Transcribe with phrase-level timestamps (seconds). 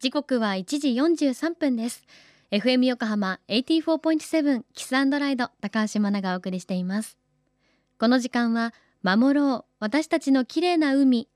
[0.00, 0.88] 時刻は1時
[1.28, 2.06] 43分です。
[2.50, 7.18] FM 横浜84.7 Kiss & Ride 高橋真奈がお送りしています。
[7.98, 11.28] この時間は守ろう私たちの綺麗な海。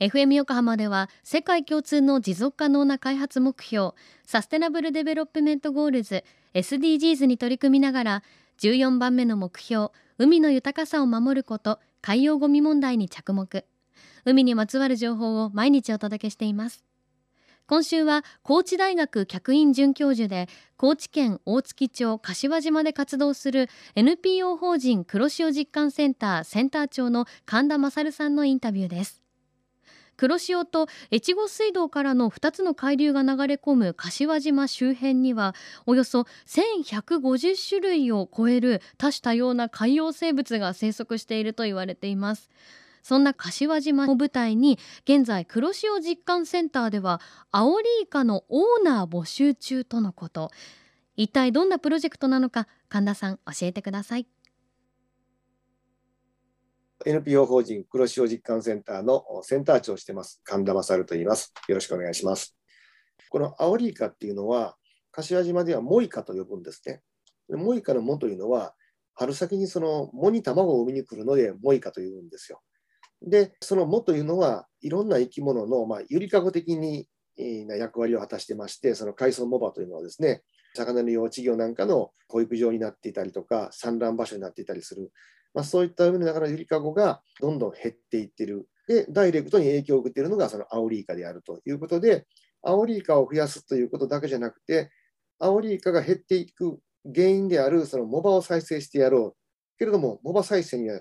[0.00, 3.90] FM 横浜では世界共通の持続可能な開発目標
[4.24, 6.24] Sustainable Development Goals
[6.54, 8.22] SDGs に取り組みながら
[8.60, 13.66] 14番目の目標海の豊かさを守ること海洋ごみ問題に着目。
[14.24, 16.89] 海にまつわる情報を毎日お届けしています。
[17.70, 29.22] 今週は高知大学客員准教授で高知県大月町柏島で活動する NPO 法人黒潮実感センターセンター長の神田勝さんのインタビューです。
[30.16, 35.54] 黒潮と越後水道からの2つの海流が流れ込む柏島周辺には
[35.86, 42.50] およそ1150種類を超える多種多様な海洋生物が生息していると言われています。
[43.02, 50.50] そんな柏島を舞台に現在黒潮実感センターではアオリイカのオーナー募集中とのこと。
[51.16, 54.26] 一体どんなプロジェクトなのか神田さん教えてください。
[57.06, 61.52] NPO 法人黒潮実感センターのセンター長をしてます神田勝と言います。
[61.68, 62.56] よろしくお願いします。
[63.30, 64.76] このアオリイカっていうのは
[65.12, 67.00] 柏島ではモイカと呼ぶんですね。
[67.48, 68.74] モイカのモというのは
[69.14, 72.60] 春先にその藻に卵を産みに来るのでモイカというんですよ。
[73.22, 77.06] で、その藻というのはいろんな生き物の、まあ、ゆりかご的に
[77.66, 80.42] な役割を果たしてまして、その海藻藻場というのはですね、
[80.74, 85.10] 魚の幼稚魚なんかの保育場になっていたりとか、産卵場所になっていたりする、
[85.54, 88.68] まあ、そういった海の中のゆりかごがどんどん減っていってる。
[88.86, 92.26] で、ダイレクトに影響を受けているのがそのアオリイカであるということで、
[92.62, 94.90] アオリイカを増やすということだけじゃなくて、
[95.38, 96.78] アオリイカが減っていく
[97.14, 99.36] 原因であるその藻場を再生してやろう。
[99.78, 101.00] けれども、藻場再生には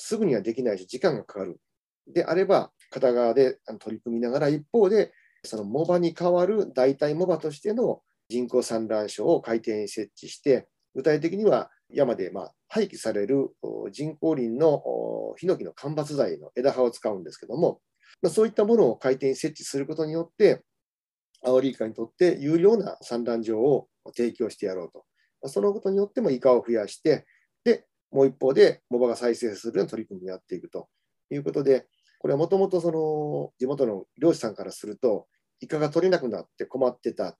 [0.00, 1.60] すぐにはできないし、時間がかかる。
[2.06, 5.12] であれば、片側で取り組みながら、一方で、
[5.44, 13.50] その藻場に代わる代替藻場としての人工産卵床を海底に設置して、具体的には山でま廃棄される
[13.92, 14.82] 人工林の
[15.36, 17.80] ヒノキの間伐材の枝葉を使うんですけども
[18.22, 20.64] ま、そういったものを海底に設置することによって、
[21.44, 25.04] アオリイカにとって有料な産卵場を提供してやろうと。
[25.48, 27.26] そのことによってもイカを増やして、
[27.64, 30.88] で、もう一方で藻場が再生するような取り組みをやっていくと。
[31.30, 31.86] いうことで、
[32.18, 35.26] これはもともとその地元の漁師さんからすると、
[35.60, 37.36] イカが取れなくなって困ってた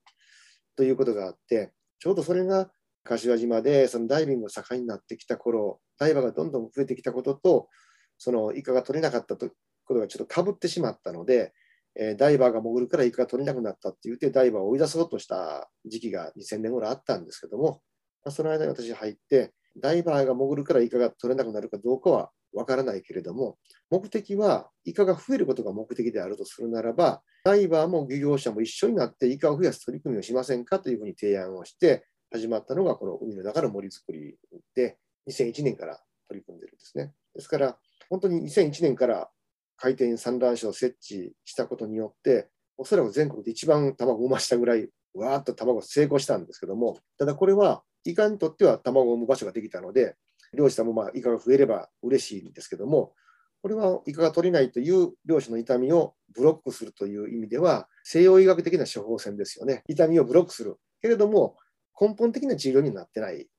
[0.75, 2.69] ということがあって、ちょうどそれが
[3.03, 7.69] 柏島でそのダイビングが盛んになってきた頃、ダイバーがどんどん増えてきたことと、
[8.17, 9.49] そのイカが取れなかったこ
[9.87, 11.53] とがちょっとかぶってしまったので、
[11.95, 17.81] えダイバーが潜るからイカが取れなくなったって言って、ダイバーを追い出そうとした時期が2000年頃あったんですけども、
[18.23, 23.57] まその間に私入って、ダイバーが潜るからイカが取れなくなるかどうかはわからないけれども、
[23.89, 34.35] 目的はイカが増えることが目的であるとするならば、ダイバーも漁業者も一緒になってイカを増やす取り組みをしませんかというふうに提案をして、始まったのがこの海の中の森づくり
[34.75, 34.97] で、
[35.29, 37.13] 2001年から取り組んでるんですね。
[37.33, 37.77] ですから、
[38.09, 39.29] 本当に2001年から
[39.77, 50.15] 海底に産卵床を設置したことによって、おそらく全国で一番卵を産ましたぐらい、わーっと卵成功したんですけども、ただこれはイカにとっては卵を産む場所ができたので、
[50.53, 53.13] 漁師さんもまあイカが増えれば嬉しいんですけども、
[53.61, 59.83] これはイカが取れないという漁師の痛みをブロックするという意味では、西洋医学的な処方箋ですよね。
[59.87, 60.77] 痛みをブロックする。
[61.01, 61.57] けれども、
[61.99, 63.49] 根本的な治療になってない。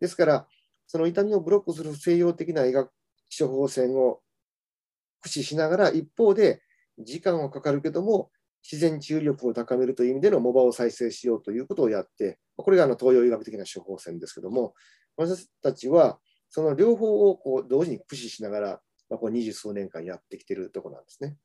[0.00, 0.48] ですから、
[0.86, 2.90] その痛みをブロックする西洋的な医学
[3.38, 4.20] 処方箋を
[5.20, 6.62] 駆使しながら、一方で
[6.98, 8.30] 時間はかかるけども、
[8.62, 14.74] 自然治癒力を高めるという意味での藻場を再生しようということをやって、これがあの東洋医学的な処方箋ですけども、
[15.16, 16.18] 私たちは
[16.48, 18.80] その両方をこう同時に駆使しながら、
[19.10, 21.36] ま、こう二十数年間やってきているところなんですね。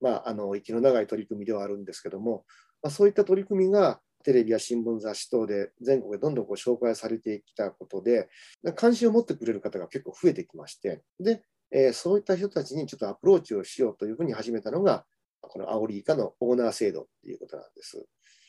[0.00, 2.44] まあ、あの息の長い取り組みではあるんですけども、
[2.82, 8.28] まあ、そういった取り組みがテレビや新聞雑誌等で全国でどんどんこう紹介されてきたことで、
[8.74, 15.04] 関心を持ってくれる方が結構増えてきまして、で、えー、そういった人たちにちょっとアプローチをしようというふうに始めたのが、
[15.40, 18.06] このアオリイカのオーナー制度っていうことなんです。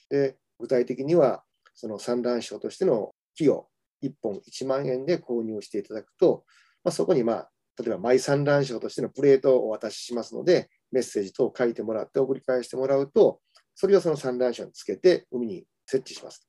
[0.09, 1.43] で、具体的には、
[1.79, 3.69] その産卵床としての費用、
[4.03, 6.43] 1本1万円で購入していただくと、
[6.83, 13.39] まあ、そこに、まあ、例えばマイ産卵床としてのプレートをお渡ししますので、メッセージ等を書いてもらって送り返してもらうと、
[13.75, 16.45] それをその産卵床につけて海に設置します。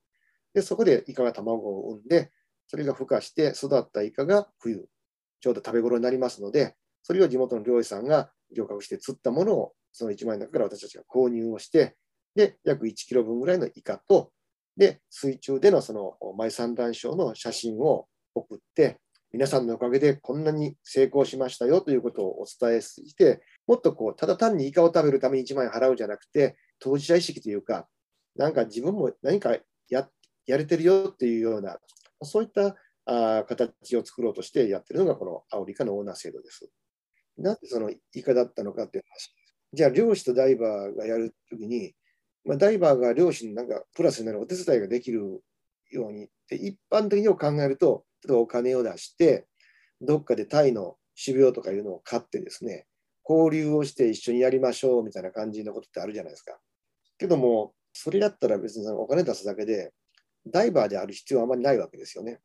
[0.52, 2.32] で、そこでイカが卵を産んで、
[2.66, 4.84] それが孵化して育ったイカが冬、
[5.40, 6.74] ちょうど食べ頃になりますので、
[7.04, 11.96] それを地元の漁師さんが漁獲して釣ったものを、その1万円の中から私たちが購入をして、
[12.34, 14.32] で、約1キロ分ぐらいのイカと、
[14.80, 18.98] で、水中でのそのマイ産卵床の写真を送って、
[19.30, 27.88] 皆さんのおかげでこんなに成功しましたよということをお伝えして、もっとこう、ただ単にイカを食べるために1万円払うじゃなくて、当事者意識というか、
[28.36, 29.54] なんか自分も何か
[29.90, 30.08] や
[30.46, 31.78] やれてるよっていうような、
[32.22, 32.74] そういった
[33.04, 36.70] あ形を作ろうとしてやってるのがこのアオリカのオーナー制度です。
[37.36, 39.34] なんでそのイカだったのかっていう話。
[39.74, 41.94] じゃあ漁師とダイバーがやるときに、
[42.44, 45.42] まあ、ダイバーが漁師になんかプラスになるお手伝いができる
[45.90, 49.46] ようにって一般的に考えると、例えばお金を出して、
[50.00, 52.86] どっかでタイの種苗とかいうのを買ってですね、
[53.28, 56.58] 交流をして一緒にやりましょうみたいな感じのことってあるじゃないですか。
[57.18, 59.92] けども、それだったら別にそのお金出すだけで、
[60.46, 62.40] ダイバーである必要はあまりないわけですよね。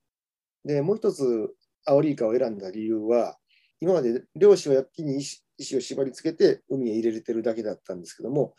[0.65, 1.49] で、もう一つ、
[1.85, 3.37] アオリイカを選んだ理由は、
[3.79, 5.23] 今まで漁師は木に
[5.57, 8.55] 石を縛り付けて海へ入れてるだけだったんですけども、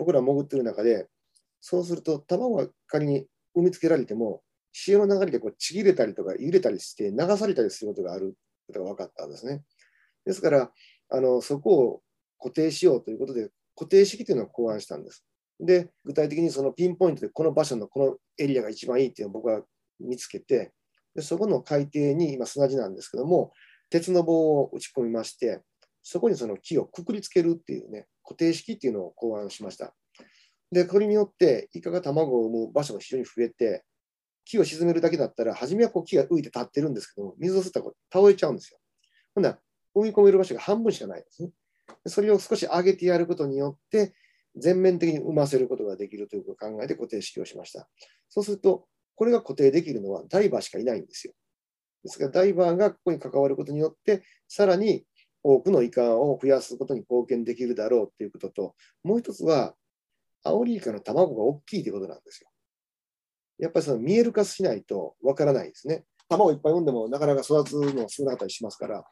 [0.00, 1.08] 僕ら潜ってる中で、
[1.60, 4.42] そうすると卵が仮に産みつけられても、
[4.72, 8.34] 潮の流れでこうちぎれたりとか揺れたりして流されたりすることがある
[8.66, 9.62] ことが分かったんですね。
[10.24, 10.70] ですから、
[11.10, 12.02] あのそこを
[12.38, 15.22] 固定しようということで、固定式というのを考案したんです。
[15.60, 19.60] で、具体的にそのピンポイントでこの場所のこのエリアが一番いいっていうのを僕は
[19.98, 20.72] 見つけて、
[21.14, 23.52] でそこの海底に今砂地なんですけども、
[23.90, 25.60] 鉄の棒を打ち込みまして、
[26.02, 29.94] そこにその木をくくりつけるっていうね、固定式っていうのを考案しました。
[30.72, 33.84] で、これによって、イカが卵を産む場所が非常に増えて、
[34.44, 38.78] 木を沈めるだけだったら、初めはこう木が浮いて立ってるんですけども、水を吸ったら倒れちゃうんですよ。
[39.34, 39.58] ほんなら、
[39.94, 41.50] 踏み込める場所が半分しかないんですね。
[42.06, 44.14] それを少し上げてやることによって、
[44.56, 47.88] 全面的に産ませることができるということを考えて固定式をしました。
[48.28, 48.86] そうすると、
[49.16, 51.34] これが固定できるのはダイバーしかいないんですよ。
[52.04, 55.04] ですから、ダイバーがここに関わることによって、さらに
[55.42, 59.74] 多くのイカを増やすことに貢献できるだろうということと、もう一つは、
[60.42, 62.50] アオリイカの卵が大きいということなんですよ。
[63.58, 66.04] やっぱりその見える化しないとわからないですね。
[66.30, 69.04] 卵いっぱい産んでもなかなか育つの少なかったりしますから、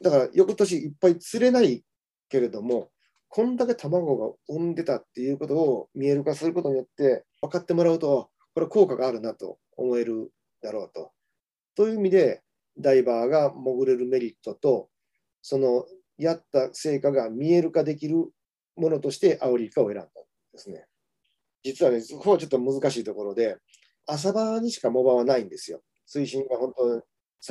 [0.00, 1.84] だから翌年いっぱい釣れない
[2.28, 2.90] けれども、
[3.28, 10.30] こんだけ卵が産んでたっていうことを見える化することによって分かってもらうと、これ効果があるなと思える
[10.62, 11.12] だろうと。
[11.74, 12.42] という意味で、
[12.78, 14.88] ダイバーが潜れるメリットと、
[15.48, 15.86] その
[16.18, 18.16] やった成果が見える化できる
[18.74, 20.08] ものとしてアオリイカを選んだん
[20.52, 20.86] ですね。
[21.62, 23.56] 実はね、そこはちょっと難しいところで、
[24.06, 25.82] 浅場にしか藻場はないんですよ。
[26.04, 27.04] 水深が本当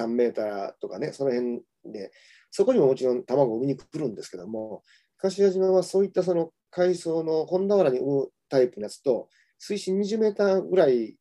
[0.04, 2.12] 3メーターとかね、その辺で、
[2.52, 4.84] そこにももちろん卵を産みに来るんですけども、
[5.16, 11.16] 柏島はそういったその海藻の本俵に産むタイプのやつと、水深20メーターぐらい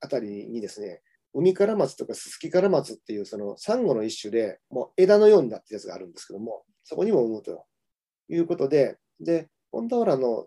[0.00, 1.02] あたりにですね、
[1.32, 7.66] 海から松とかススキから松っていうそのサンゴの一種で、もう枝のようになってるやつがあるんですけども、そこにも産むと
[8.28, 10.46] いうことで、で、本俵の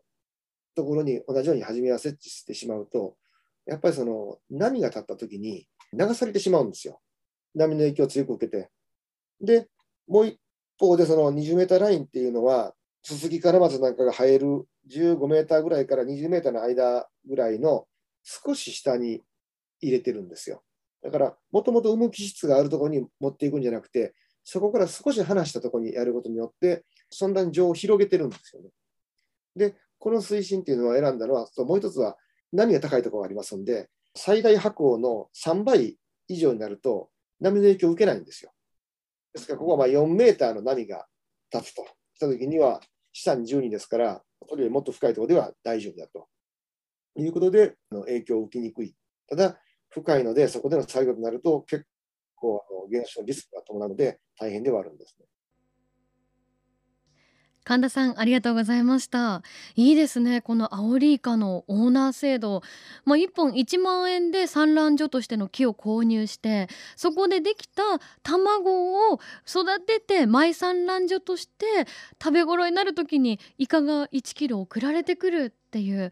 [0.75, 3.15] ところに同じように初めは設置してしまうと、
[3.65, 6.99] やっぱりその波が立った時に流されてしまうんですよ。
[7.55, 8.69] 波の影響を強く受けて。
[9.39, 9.67] で、
[10.07, 10.39] もう一
[10.79, 17.85] 方でその20メーターラインっていうのは、ススキカラマツなんかが生える15メーターぐらいから20メーターの間ぐらいの
[18.23, 19.21] 少し下に
[19.81, 20.63] 入れてるんですよ。
[21.03, 28.69] だから、もともと産む気質があるところに持っていくんじゃなくて、そこから少し離したところにやることによって、そんなに情を広げてるんですよね。
[29.55, 32.17] で、この推進っていうのは選んだのは、もう一つは
[32.51, 35.97] 波が高いところがありますので、最大波高の3倍
[36.27, 37.09] 以上になると、
[37.39, 38.51] 波の影響を受けないんですよ。
[39.33, 41.07] ですから、ここはまあ4メーターの波が
[41.53, 41.83] 立つと
[42.15, 46.27] したときには、下に12ですから、それよりもっと深いところでは大丈夫だと
[47.15, 48.95] いうことで、影響を受けにくい。
[49.27, 49.59] ただ、
[49.93, 51.85] 深いので、そこでの作業となると、結
[52.35, 55.25] 構、現象リスクが伴うので、大変ではあるんですね。
[57.63, 59.41] 神田さんありがとうございました
[59.75, 62.61] いいですねこのアオリイカのオーナー制度
[63.05, 67.83] まあ、1本1万円で産卵所としての木を購入してそこでできた
[68.21, 71.65] 卵を育ててマイ産卵所として
[72.21, 76.11] 食べ頃になる時にイカが1キロ送られてくるっていう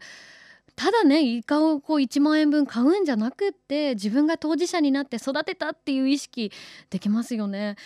[0.74, 6.50] ただねイカをこう1万円分買うんじゃなくって自分が当事者になって育てたっていう意識
[6.90, 7.76] できますよね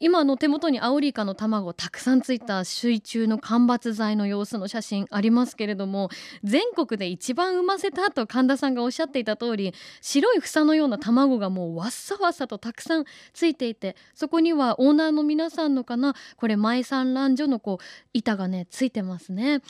[0.00, 6.08] 今の手元にアオリイカの卵たくさんついた水中の間伐材の様子の写真ありますけれども
[6.42, 13.04] 全国で一番産ませたと神田さんがおっしゃっていた通り白い房のような卵がもうわっさわっさとたくさん
[13.34, 19.60] ついていてそこにはオーナーの皆さんのかなこれ前産卵所のこう板がねついてますね。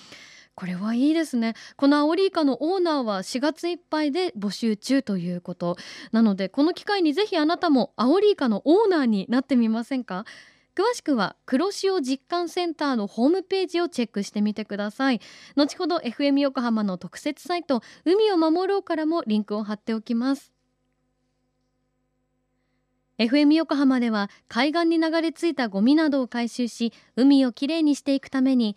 [0.54, 1.54] これはいいですね。
[1.76, 5.76] このアオリイカのオーナーは4月いっぱいで募集中ということ。
[6.12, 10.26] なのでこの機会にぜひあなたもアオリイカのオーナーになってみませんか？
[10.74, 15.20] 詳しくは黒潮実感センターのホームページをチェックしてみてください。
[15.56, 20.52] 後ほど FM 横浜の特設サイト海を守ろうからもリンクを貼っておきます。
[23.18, 28.76] FM 横浜では海岸に流れ着いたゴミなどを回収し海をきれいにしていくために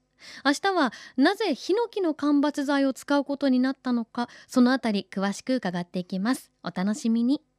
[0.45, 6.51] 明日はなぜヒノキの間伐材を使うことになったのかそのあたり詳しく伺っていきます。
[6.63, 7.50] お楽しみに。